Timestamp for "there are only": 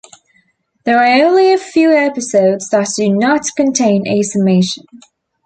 0.83-1.53